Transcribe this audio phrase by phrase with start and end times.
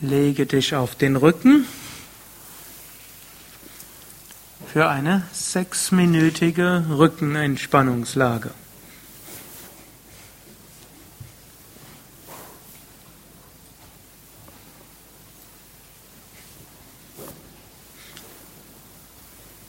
[0.00, 1.66] Lege dich auf den Rücken
[4.72, 8.52] für eine sechsminütige Rückenentspannungslage.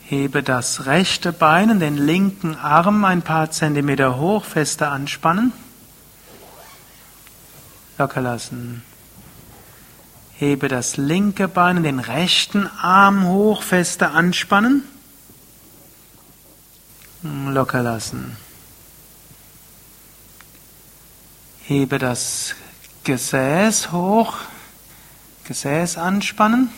[0.04, 5.54] Hebe das rechte Bein und den linken Arm ein paar Zentimeter hoch, fester anspannen.
[7.98, 8.84] Locker lassen.
[10.40, 14.84] Hebe das linke Bein und den rechten Arm hoch, fester anspannen.
[17.24, 18.38] Locker lassen.
[21.65, 22.56] Hebe das
[23.04, 24.38] Gesäß hoch,
[25.43, 26.70] Gesäß anspannen.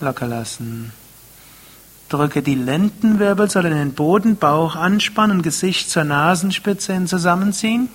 [0.00, 0.94] Locker lassen.
[2.08, 7.90] Drücke die Lendenwirbelsäule in den Boden, Bauch anspannen, Gesicht zur Nasenspitze hin zusammenziehen.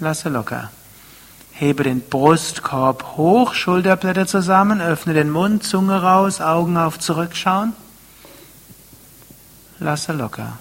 [0.00, 0.70] Lasse locker.
[1.52, 7.72] Hebe den Brustkorb hoch, Schulterblätter zusammen, öffne den Mund, Zunge raus, Augen auf zurückschauen.
[9.80, 10.58] Lasse locker.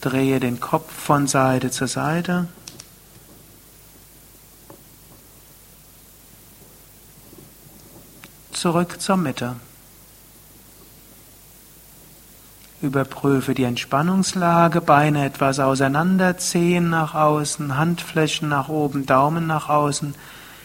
[0.00, 2.46] Drehe den Kopf von Seite zu Seite.
[8.58, 9.56] zurück zur Mitte.
[12.80, 20.14] Überprüfe die Entspannungslage, Beine etwas auseinander, Zehen nach außen, Handflächen nach oben, Daumen nach außen,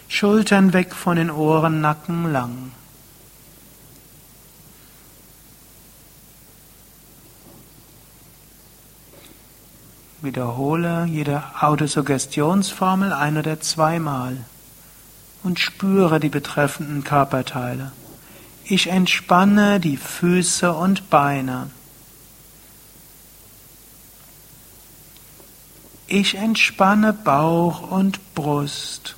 [0.06, 2.70] Schultern weg von den Ohren, Nacken lang.
[10.22, 14.38] Wiederhole jede Autosuggestionsformel ein oder zweimal
[15.42, 17.92] und spüre die betreffenden Körperteile.
[18.64, 21.70] Ich entspanne die Füße und Beine.
[26.06, 29.16] Ich entspanne Bauch und Brust.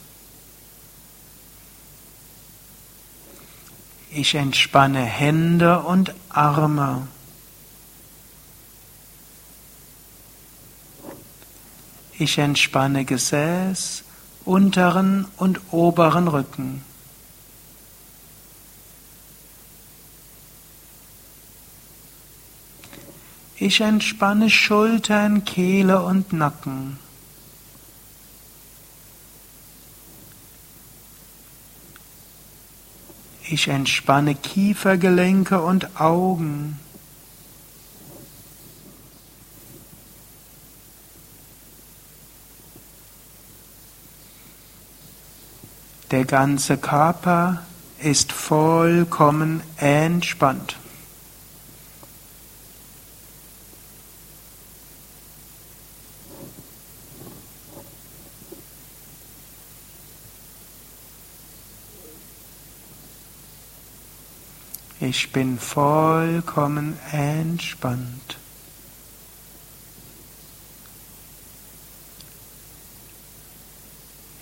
[4.11, 7.09] Ich entspanne Hände und Arme.
[12.19, 14.05] Ich entspanne Gesäß
[14.47, 16.83] unteren und oberen Rücken.
[23.59, 26.99] Ich entspanne Schultern, Kehle und Nacken.
[33.49, 36.79] Ich entspanne Kiefergelenke und Augen.
[46.11, 47.63] Der ganze Körper
[48.01, 50.77] ist vollkommen entspannt.
[65.09, 68.39] Ich bin vollkommen entspannt.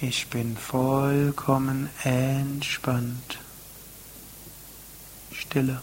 [0.01, 3.39] Ich bin vollkommen entspannt.
[5.33, 5.83] Stille.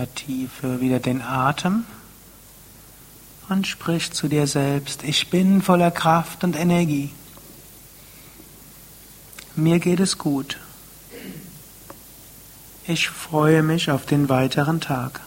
[0.00, 1.84] Vertiefe wieder den Atem
[3.50, 7.10] und sprich zu dir selbst, ich bin voller Kraft und Energie.
[9.56, 10.56] Mir geht es gut.
[12.86, 15.20] Ich freue mich auf den weiteren Tag.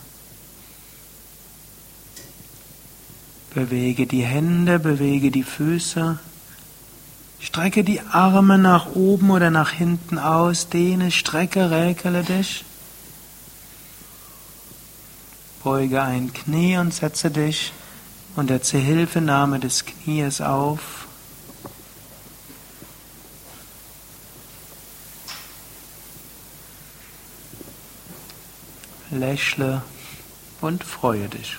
[3.53, 6.17] Bewege die Hände, bewege die Füße.
[7.39, 12.65] Strecke die Arme nach oben oder nach hinten aus, dehne, strecke, räkele dich.
[15.63, 17.71] Beuge ein Knie und setze dich
[18.36, 21.07] unter Zuhilfenahme des Knies auf.
[29.10, 29.83] Lächle
[30.60, 31.57] und freue dich.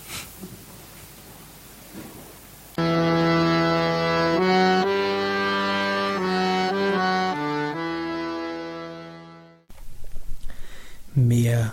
[11.15, 11.73] Mehr